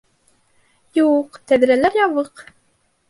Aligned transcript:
Юҡ, 0.99 1.37
тәҙрәләр 1.51 1.99
ябыҡ. 2.01 2.47